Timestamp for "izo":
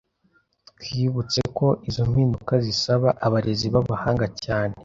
1.89-2.03